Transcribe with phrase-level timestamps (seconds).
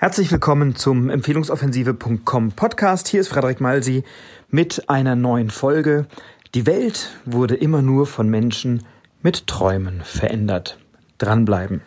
[0.00, 3.08] Herzlich willkommen zum Empfehlungsoffensive.com Podcast.
[3.08, 4.04] Hier ist Frederik Malsi
[4.48, 6.06] mit einer neuen Folge.
[6.54, 8.84] Die Welt wurde immer nur von Menschen
[9.24, 10.78] mit Träumen verändert.
[11.18, 11.80] Dranbleiben.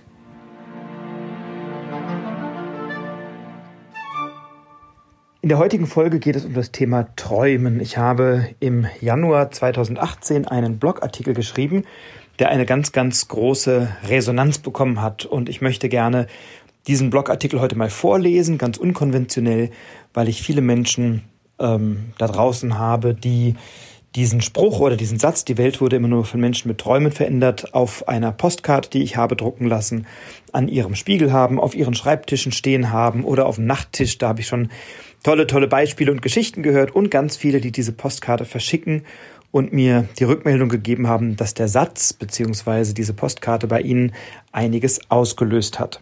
[5.42, 7.80] In der heutigen Folge geht es um das Thema Träumen.
[7.80, 11.86] Ich habe im Januar 2018 einen Blogartikel geschrieben,
[12.40, 15.26] der eine ganz, ganz große Resonanz bekommen hat.
[15.26, 16.28] Und ich möchte gerne
[16.88, 19.70] diesen Blogartikel heute mal vorlesen, ganz unkonventionell,
[20.14, 21.24] weil ich viele Menschen
[21.60, 23.56] ähm, da draußen habe, die
[24.16, 27.74] diesen Spruch oder diesen Satz, die Welt wurde immer nur von Menschen mit Träumen verändert,
[27.74, 30.06] auf einer Postkarte, die ich habe drucken lassen,
[30.52, 34.18] an ihrem Spiegel haben, auf ihren Schreibtischen stehen haben oder auf dem Nachttisch.
[34.18, 34.70] Da habe ich schon
[35.24, 39.04] tolle, tolle Beispiele und Geschichten gehört und ganz viele, die diese Postkarte verschicken
[39.52, 44.14] und mir die Rückmeldung gegeben haben, dass der Satz beziehungsweise diese Postkarte bei ihnen
[44.52, 46.02] einiges ausgelöst hat.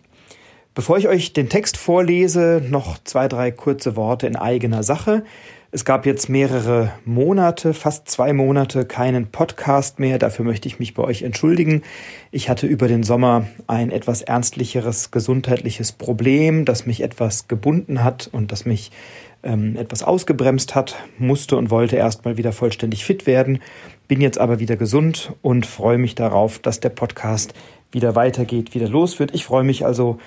[0.75, 5.23] Bevor ich euch den Text vorlese, noch zwei, drei kurze Worte in eigener Sache.
[5.71, 10.17] Es gab jetzt mehrere Monate, fast zwei Monate, keinen Podcast mehr.
[10.17, 11.83] Dafür möchte ich mich bei euch entschuldigen.
[12.31, 18.29] Ich hatte über den Sommer ein etwas ernstlicheres gesundheitliches Problem, das mich etwas gebunden hat
[18.31, 18.91] und das mich
[19.43, 23.59] ähm, etwas ausgebremst hat, musste und wollte erstmal wieder vollständig fit werden.
[24.07, 27.53] Bin jetzt aber wieder gesund und freue mich darauf, dass der Podcast
[27.91, 29.33] wieder weitergeht, wieder los wird.
[29.35, 30.17] Ich freue mich also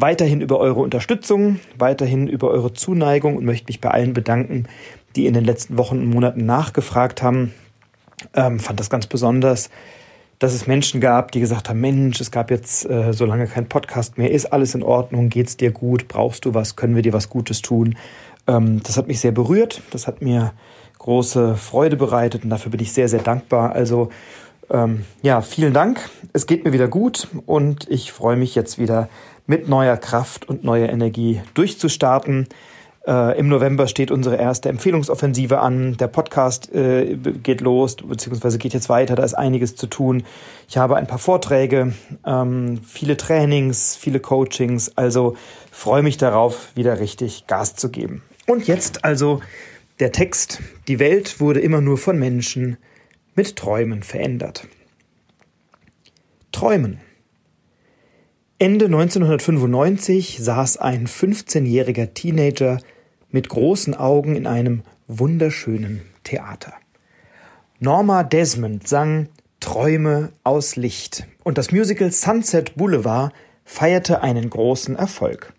[0.00, 4.66] weiterhin über eure Unterstützung, weiterhin über eure Zuneigung und möchte mich bei allen bedanken,
[5.16, 7.52] die in den letzten Wochen und Monaten nachgefragt haben.
[8.34, 9.70] Ähm, fand das ganz besonders,
[10.38, 13.68] dass es Menschen gab, die gesagt haben, Mensch, es gab jetzt äh, so lange kein
[13.68, 17.12] Podcast mehr, ist alles in Ordnung, geht's dir gut, brauchst du was, können wir dir
[17.12, 17.96] was Gutes tun?
[18.46, 20.52] Ähm, das hat mich sehr berührt, das hat mir
[20.98, 23.72] große Freude bereitet und dafür bin ich sehr, sehr dankbar.
[23.72, 24.10] Also
[24.70, 26.08] ähm, ja, vielen Dank.
[26.32, 29.08] Es geht mir wieder gut und ich freue mich jetzt wieder
[29.46, 32.48] mit neuer Kraft und neuer Energie durchzustarten.
[33.06, 35.96] Äh, Im November steht unsere erste Empfehlungsoffensive an.
[35.96, 39.14] Der Podcast äh, geht los, beziehungsweise geht jetzt weiter.
[39.14, 40.24] Da ist einiges zu tun.
[40.68, 41.94] Ich habe ein paar Vorträge,
[42.26, 44.96] ähm, viele Trainings, viele Coachings.
[44.98, 45.36] Also
[45.70, 48.22] freue mich darauf, wieder richtig Gas zu geben.
[48.46, 49.40] Und jetzt also
[50.00, 50.60] der Text.
[50.86, 52.76] Die Welt wurde immer nur von Menschen
[53.38, 54.66] mit Träumen verändert.
[56.50, 56.98] Träumen.
[58.58, 62.80] Ende 1995 saß ein 15-jähriger Teenager
[63.30, 66.72] mit großen Augen in einem wunderschönen Theater.
[67.78, 69.28] Norma Desmond sang
[69.60, 73.32] Träume aus Licht und das Musical Sunset Boulevard
[73.64, 75.52] feierte einen großen Erfolg.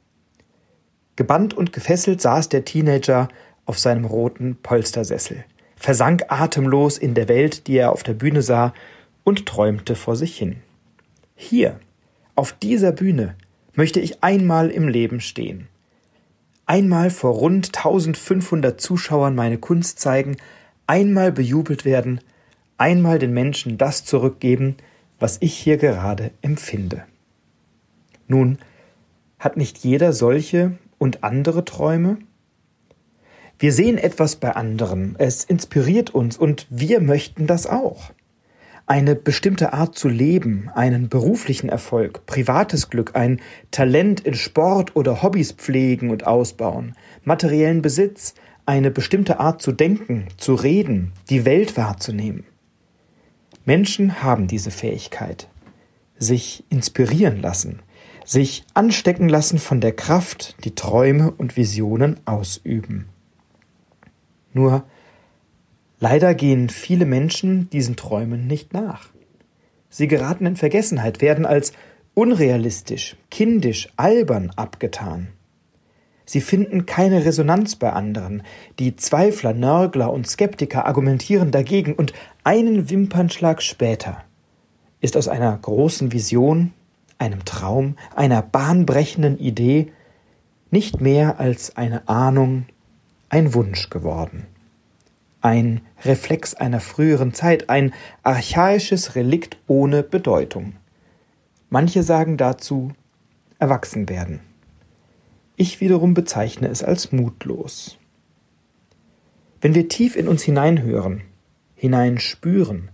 [1.16, 3.30] Gebannt und gefesselt saß der Teenager
[3.66, 5.46] auf seinem roten Polstersessel,
[5.80, 8.74] versank atemlos in der Welt, die er auf der Bühne sah,
[9.24, 10.58] und träumte vor sich hin.
[11.36, 11.80] Hier,
[12.36, 13.36] auf dieser Bühne
[13.74, 15.68] möchte ich einmal im Leben stehen.
[16.66, 20.38] Einmal vor rund 1500 Zuschauern meine Kunst zeigen,
[20.86, 22.20] einmal bejubelt werden,
[22.78, 24.76] einmal den Menschen das zurückgeben,
[25.18, 27.06] was ich hier gerade empfinde.
[28.28, 28.58] Nun,
[29.40, 32.18] hat nicht jeder solche und andere Träume?
[33.60, 38.12] Wir sehen etwas bei anderen, es inspiriert uns und wir möchten das auch
[38.90, 43.40] eine bestimmte Art zu leben, einen beruflichen Erfolg, privates Glück, ein
[43.70, 48.34] Talent in Sport oder Hobbys pflegen und ausbauen, materiellen Besitz,
[48.66, 52.46] eine bestimmte Art zu denken, zu reden, die Welt wahrzunehmen.
[53.64, 55.48] Menschen haben diese Fähigkeit,
[56.18, 57.84] sich inspirieren lassen,
[58.26, 63.06] sich anstecken lassen von der Kraft, die Träume und Visionen ausüben.
[64.60, 64.84] Nur
[66.02, 69.08] Leider gehen viele Menschen diesen Träumen nicht nach.
[69.90, 71.74] Sie geraten in Vergessenheit, werden als
[72.14, 75.30] unrealistisch, kindisch, albern abgetan.
[76.26, 78.44] Sie finden keine Resonanz bei anderen.
[78.80, 84.24] Die Zweifler, Nörgler und Skeptiker argumentieren dagegen und einen Wimpernschlag später
[85.02, 86.74] ist aus einer großen Vision,
[87.18, 89.92] einem Traum, einer bahnbrechenden Idee
[90.72, 92.66] nicht mehr als eine Ahnung,
[93.30, 94.48] ein Wunsch geworden
[95.42, 97.94] ein Reflex einer früheren Zeit, ein
[98.24, 100.74] archaisches Relikt ohne Bedeutung.
[101.70, 102.92] Manche sagen dazu
[103.58, 104.40] erwachsen werden.
[105.56, 107.98] Ich wiederum bezeichne es als mutlos.
[109.62, 111.22] Wenn wir tief in uns hineinhören,
[111.76, 112.90] hineinspüren,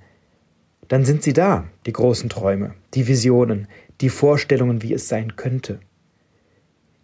[0.88, 3.68] dann sind sie da, die großen Träume, die Visionen,
[4.02, 5.80] die Vorstellungen, wie es sein könnte.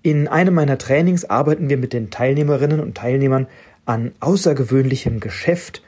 [0.03, 3.47] In einem meiner Trainings arbeiten wir mit den Teilnehmerinnen und Teilnehmern
[3.85, 5.83] an außergewöhnlichem Geschäft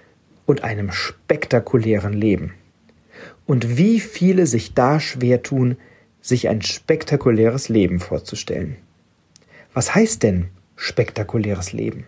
[0.45, 2.53] und einem spektakulären Leben.
[3.45, 5.77] Und wie viele sich da schwer tun,
[6.21, 8.77] sich ein spektakuläres Leben vorzustellen.
[9.73, 12.05] Was heißt denn spektakuläres Leben?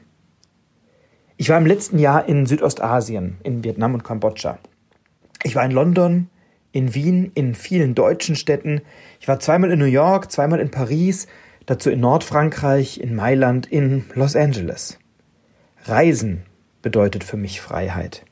[1.38, 4.60] Ich war im letzten Jahr in Südostasien, in Vietnam und Kambodscha.
[5.44, 6.30] Ich war in London,
[6.72, 8.82] in Wien, in vielen deutschen Städten.
[9.20, 11.28] Ich war zweimal in New York, zweimal in Paris,
[11.66, 15.00] dazu in Nordfrankreich, in Mailand, in Los Angeles.
[15.86, 16.44] Reisen
[16.82, 18.26] bedeutet für mich Freiheit.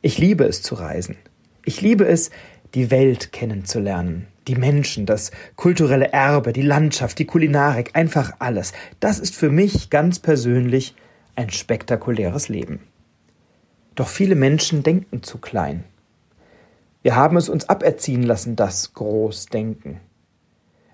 [0.00, 1.16] Ich liebe es zu reisen.
[1.64, 2.30] Ich liebe es,
[2.74, 8.72] die Welt kennenzulernen, die Menschen, das kulturelle Erbe, die Landschaft, die Kulinarik, einfach alles.
[9.00, 10.94] Das ist für mich ganz persönlich
[11.34, 12.80] ein spektakuläres Leben.
[13.94, 15.84] Doch viele Menschen denken zu klein.
[17.02, 20.00] Wir haben es uns aberziehen lassen, das Großdenken.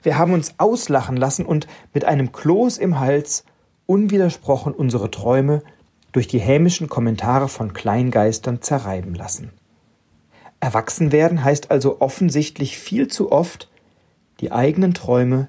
[0.04, 3.44] Wir haben uns auslachen lassen und mit einem Kloß im Hals
[3.86, 5.62] unwidersprochen unsere Träume
[6.12, 9.50] durch die hämischen Kommentare von Kleingeistern zerreiben lassen.
[10.60, 13.70] Erwachsen werden heißt also offensichtlich viel zu oft,
[14.40, 15.46] die eigenen Träume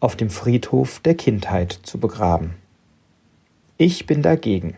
[0.00, 2.56] auf dem Friedhof der Kindheit zu begraben.
[3.76, 4.76] Ich bin dagegen.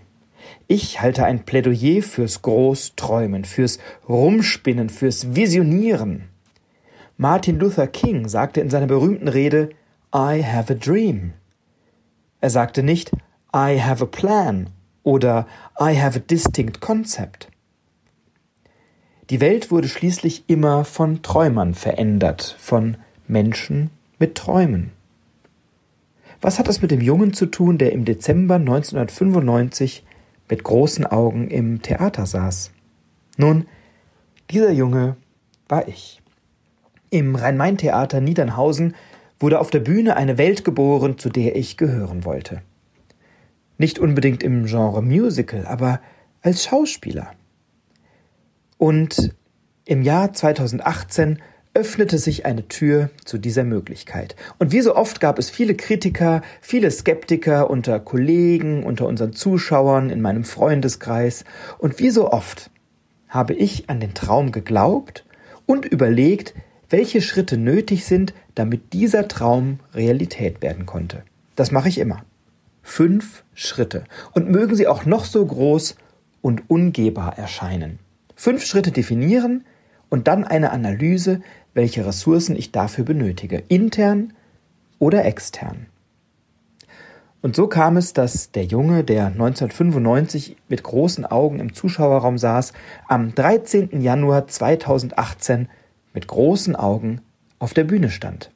[0.67, 6.29] Ich halte ein Plädoyer fürs Großträumen, fürs Rumspinnen, fürs Visionieren.
[7.21, 9.69] Martin Luther King sagte in seiner berühmten Rede
[10.15, 11.35] I have a dream.
[12.41, 13.13] Er sagte nicht
[13.55, 14.71] I have a plan
[15.03, 15.47] oder
[15.79, 17.49] I have a distinct concept.
[19.29, 22.97] Die Welt wurde schließlich immer von Träumern verändert, von
[23.29, 24.91] Menschen mit Träumen.
[26.41, 30.07] Was hat das mit dem Jungen zu tun, der im Dezember 1995
[30.49, 32.71] mit großen Augen im Theater saß.
[33.37, 33.67] Nun,
[34.49, 35.17] dieser Junge
[35.69, 36.20] war ich.
[37.11, 38.95] Im Rhein-Main-Theater Niedernhausen
[39.41, 42.63] wurde auf der Bühne eine Welt geboren, zu der ich gehören wollte.
[43.79, 46.01] Nicht unbedingt im Genre Musical, aber
[46.43, 47.33] als Schauspieler.
[48.79, 49.35] Und
[49.85, 51.43] im Jahr 2018
[51.75, 54.37] öffnete sich eine Tür zu dieser Möglichkeit.
[54.59, 60.11] Und wie so oft gab es viele Kritiker, viele Skeptiker unter Kollegen, unter unseren Zuschauern,
[60.11, 61.45] in meinem Freundeskreis.
[61.79, 62.71] Und wie so oft
[63.29, 65.25] habe ich an den Traum geglaubt
[65.67, 66.55] und überlegt,
[66.91, 71.23] welche Schritte nötig sind, damit dieser Traum Realität werden konnte.
[71.57, 72.25] Das mache ich immer.
[72.83, 74.05] Fünf Schritte.
[74.33, 75.97] Und mögen sie auch noch so groß
[76.43, 77.99] und ungehbar erscheinen.
[78.35, 79.65] Fünf Schritte definieren
[80.09, 81.41] und dann eine Analyse,
[81.75, 84.33] welche Ressourcen ich dafür benötige, intern
[84.99, 85.87] oder extern.
[87.43, 92.75] Und so kam es, dass der Junge, der 1995 mit großen Augen im Zuschauerraum saß,
[93.09, 94.03] am 13.
[94.03, 95.69] Januar 2018
[96.13, 97.21] mit großen Augen
[97.59, 98.51] auf der Bühne stand.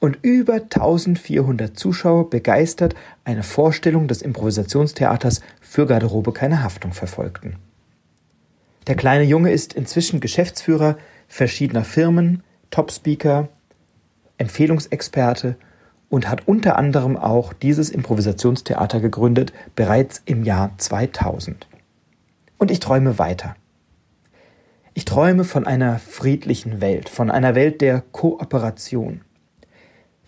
[0.00, 2.94] Und über 1400 Zuschauer begeistert
[3.24, 7.56] eine Vorstellung des Improvisationstheaters für Garderobe keine Haftung verfolgten.
[8.86, 10.96] Der kleine Junge ist inzwischen Geschäftsführer
[11.26, 13.48] verschiedener Firmen, Top-Speaker,
[14.36, 15.56] Empfehlungsexperte
[16.08, 21.66] und hat unter anderem auch dieses Improvisationstheater gegründet, bereits im Jahr 2000.
[22.58, 23.56] Und ich träume weiter.
[24.96, 29.22] Ich träume von einer friedlichen Welt, von einer Welt der Kooperation.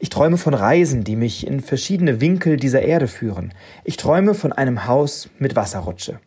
[0.00, 3.54] Ich träume von Reisen, die mich in verschiedene Winkel dieser Erde führen.
[3.84, 6.18] Ich träume von einem Haus mit Wasserrutsche.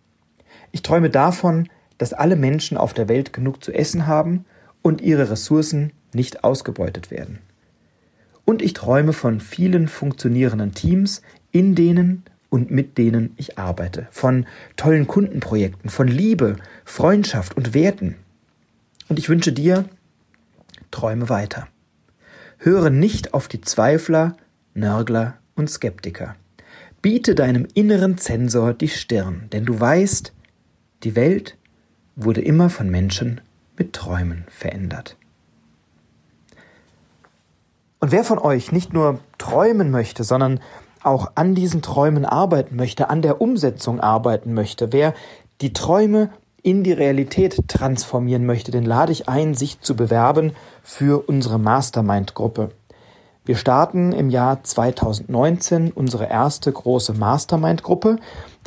[0.72, 4.46] Ich träume davon, dass alle Menschen auf der Welt genug zu essen haben
[4.82, 7.40] und ihre Ressourcen nicht ausgebeutet werden.
[8.46, 14.46] Und ich träume von vielen funktionierenden Teams, in denen und mit denen ich arbeite, von
[14.78, 18.16] tollen Kundenprojekten, von Liebe, Freundschaft und Werten.
[19.10, 19.86] Und ich wünsche dir,
[20.92, 21.68] träume weiter.
[22.58, 24.38] Höre nicht auf die Zweifler,
[24.74, 26.36] Nörgler und Skeptiker.
[27.02, 30.34] Biete deinem inneren Zensor die Stirn, denn du weißt,
[31.04, 31.58] die Welt
[32.16, 33.42] wurde immer von Menschen
[33.78, 35.16] mit Träumen verändert.
[38.00, 40.60] Und wer von euch nicht nur träumen möchte, sondern
[41.02, 45.14] auch an diesen Träumen arbeiten möchte, an der Umsetzung arbeiten möchte, wer
[45.62, 46.30] die Träume
[46.64, 52.72] in die Realität transformieren möchte, den lade ich ein, sich zu bewerben für unsere Mastermind-Gruppe.
[53.50, 58.18] Wir starten im Jahr 2019 unsere erste große Mastermind-Gruppe.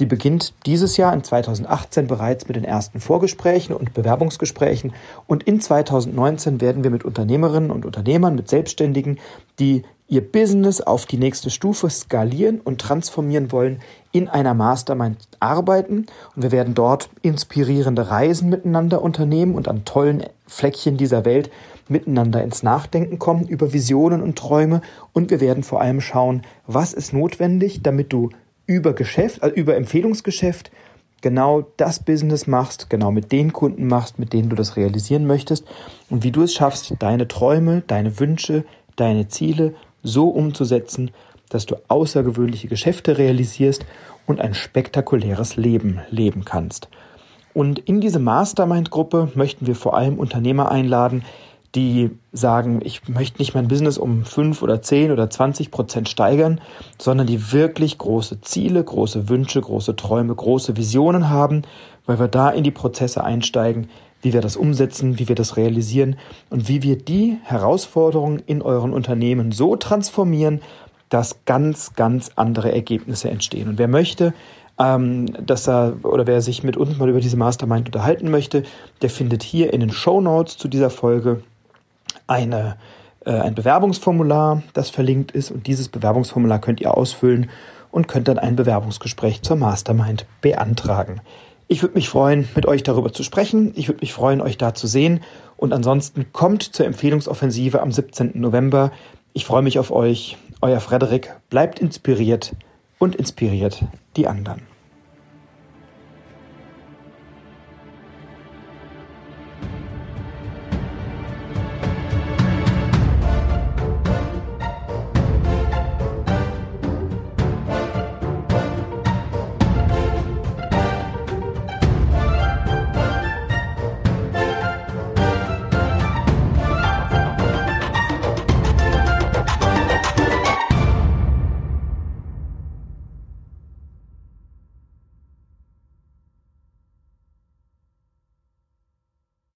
[0.00, 4.92] Die beginnt dieses Jahr in 2018 bereits mit den ersten Vorgesprächen und Bewerbungsgesprächen.
[5.28, 9.20] Und in 2019 werden wir mit Unternehmerinnen und Unternehmern, mit Selbstständigen,
[9.61, 13.81] die ihr Business auf die nächste Stufe skalieren und transformieren wollen,
[14.12, 16.04] in einer Mastermind arbeiten.
[16.37, 21.50] Und wir werden dort inspirierende Reisen miteinander unternehmen und an tollen Fleckchen dieser Welt
[21.88, 24.83] miteinander ins Nachdenken kommen über Visionen und Träume
[25.14, 28.28] und wir werden vor allem schauen, was ist notwendig, damit du
[28.66, 30.71] über Geschäft, also über Empfehlungsgeschäft
[31.23, 35.64] genau das Business machst, genau mit den Kunden machst, mit denen du das realisieren möchtest
[36.11, 38.64] und wie du es schaffst, deine Träume, deine Wünsche,
[38.97, 41.11] deine Ziele so umzusetzen,
[41.49, 43.85] dass du außergewöhnliche Geschäfte realisierst
[44.26, 46.88] und ein spektakuläres Leben leben kannst.
[47.54, 51.23] Und in diese Mastermind-Gruppe möchten wir vor allem Unternehmer einladen,
[51.75, 56.61] die sagen, ich möchte nicht mein Business um fünf oder zehn oder zwanzig Prozent steigern,
[56.99, 61.62] sondern die wirklich große Ziele, große Wünsche, große Träume, große Visionen haben,
[62.04, 63.88] weil wir da in die Prozesse einsteigen,
[64.23, 66.17] wie wir das umsetzen, wie wir das realisieren
[66.49, 70.61] und wie wir die Herausforderungen in euren Unternehmen so transformieren,
[71.09, 73.69] dass ganz, ganz andere Ergebnisse entstehen.
[73.69, 74.33] Und wer möchte,
[74.79, 78.62] ähm, dass er oder wer sich mit uns mal über diese Mastermind unterhalten möchte,
[79.02, 81.43] der findet hier in den Show Notes zu dieser Folge
[82.26, 82.76] eine,
[83.26, 85.50] äh, ein Bewerbungsformular, das verlinkt ist.
[85.50, 87.50] Und dieses Bewerbungsformular könnt ihr ausfüllen
[87.91, 91.21] und könnt dann ein Bewerbungsgespräch zur Mastermind beantragen.
[91.73, 93.73] Ich würde mich freuen, mit euch darüber zu sprechen.
[93.76, 95.21] Ich würde mich freuen, euch da zu sehen.
[95.57, 98.33] Und ansonsten kommt zur Empfehlungsoffensive am 17.
[98.35, 98.93] November.
[99.33, 100.37] Ich freue mich auf euch.
[100.61, 101.35] Euer Frederik.
[101.49, 102.52] Bleibt inspiriert
[102.99, 103.85] und inspiriert
[104.17, 104.72] die anderen.